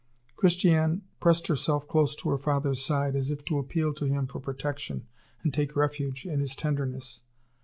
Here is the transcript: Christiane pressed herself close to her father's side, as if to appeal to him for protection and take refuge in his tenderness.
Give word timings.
Christiane 0.35 1.03
pressed 1.19 1.45
herself 1.45 1.87
close 1.87 2.15
to 2.15 2.29
her 2.31 2.37
father's 2.39 2.83
side, 2.83 3.15
as 3.15 3.29
if 3.29 3.45
to 3.45 3.59
appeal 3.59 3.93
to 3.93 4.05
him 4.05 4.25
for 4.25 4.39
protection 4.39 5.05
and 5.43 5.53
take 5.53 5.75
refuge 5.75 6.25
in 6.25 6.39
his 6.39 6.55
tenderness. 6.55 7.21